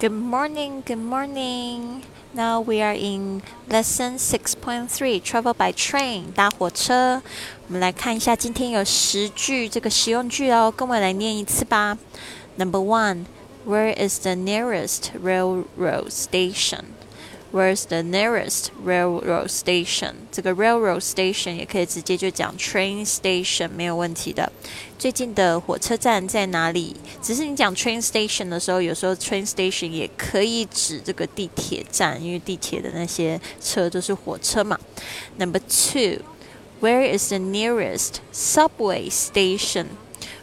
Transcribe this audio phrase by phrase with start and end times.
[0.00, 2.02] Good morning, good morning.
[2.34, 5.20] Now we are in lesson six point three.
[5.20, 7.22] Travel by train，搭火车。
[7.68, 11.96] 我们来看一下，今天有十句这个实用句哦，跟我来念一次吧。
[12.56, 13.26] Number one,
[13.66, 16.84] Where is the nearest railroad station?
[17.51, 20.13] Where's the nearest railroad station？
[20.31, 24.51] 这个 railroad station 也可以直接就讲 train station 没有问题的。
[24.99, 26.95] 最近的火车站在哪里？
[27.23, 34.79] 只是你讲 train station 的时候，有时候 train station 也可以指这个地铁站，因为地铁的那些车都是火车嘛。
[35.37, 39.87] Number two，Where is the nearest subway station？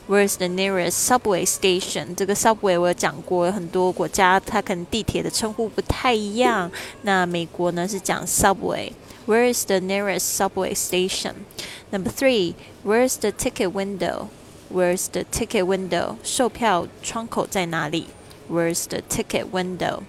[0.08, 2.16] station？Where's the nearest subway station？
[2.16, 6.72] 这个 subway 我有讲过，很多国家它可能地铁的称呼不太一样。
[7.04, 11.46] 那美国呢是讲 subway。Where is the nearest subway station?
[11.92, 14.28] Number three, where's the ticket window?
[14.74, 16.16] Where's the ticket window?
[16.24, 18.08] 售票窗口在哪里？
[18.50, 20.02] Where's the ticket window?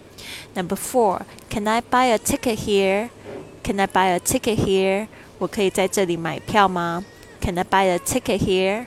[0.55, 3.11] Number four, can I buy a ticket here?
[3.63, 5.09] Can I buy a ticket here?
[5.39, 7.05] 我可以在这里买票吗？
[7.41, 8.87] Can I buy a ticket here?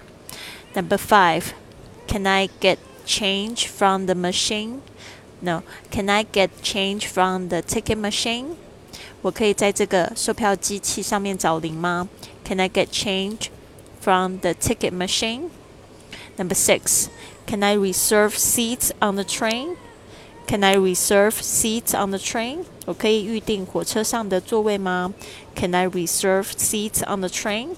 [0.74, 1.54] Number five,
[2.08, 4.82] can I get change from the machine?
[5.42, 8.56] No, can I get change from the ticket machine?
[9.22, 12.08] 我可以在这个售票机器上面找零吗？
[12.44, 13.50] Can I get change
[14.02, 15.50] from the ticket machine?
[16.38, 17.08] Number six,
[17.48, 19.78] can I reserve seats on the train?
[20.48, 22.66] Can I reserve seats on the train?
[22.86, 25.14] 我可以预定火车上的座位吗？
[25.56, 27.76] Can I reserve seats on the train?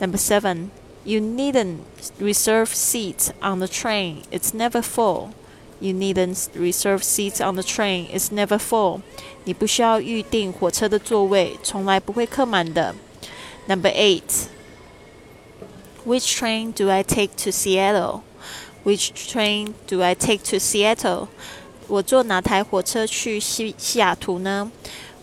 [0.00, 0.70] Number seven,
[1.04, 1.80] you needn't
[2.18, 4.22] reserve seats on the train.
[4.30, 5.30] It's never full.
[5.80, 8.08] You needn't reserve seats on the train.
[8.12, 9.02] It's never full.
[9.44, 12.94] 你不需要预定火车的座位，从来不会客满的。
[13.68, 14.48] Number eight.
[16.04, 18.22] Which train do I take to Seattle?
[18.84, 21.28] Which train do I take to Seattle?
[21.86, 24.70] 我坐哪台火车去西西雅图呢？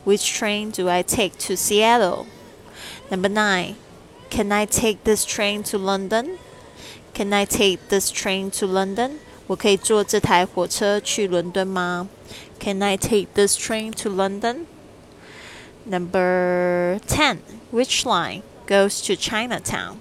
[0.06, 2.25] Which train do I take to Seattle?
[3.09, 3.75] Number nine.
[4.30, 6.38] Can I take this train to London?
[7.14, 9.20] Can I take this train to London?
[9.48, 12.10] 我可以坐这台火车去伦敦吗？
[12.60, 14.66] Can I take this train to London?
[15.88, 17.38] Number 10.
[17.71, 19.98] Which line goes to Chinatown?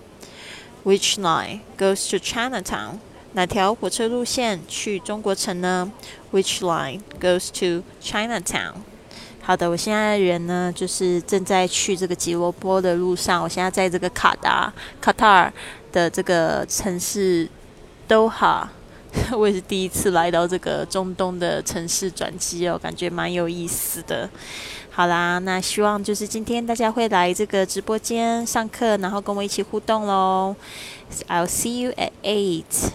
[0.82, 2.98] Which line goes to Chinatown?
[3.34, 5.92] 哪条火车路线去中国城呢？
[6.32, 8.82] Which line goes to Chinatown?
[9.49, 13.41] 好的，我现在人呢，就是正在去这个吉罗波的路上。
[13.41, 14.71] 我现在在这个卡达、
[15.01, 15.51] 卡塔尔
[15.91, 17.49] 的这个城市
[18.07, 18.69] 都哈，
[19.35, 24.29] 我也是第一次来到这个中东的城市转机哦，感觉蛮有意思的。
[24.91, 30.55] 好啦，那希望就是今天大家会来这个直播间上课，然后跟我一起互动喽。
[31.27, 32.91] I'll see you at eight.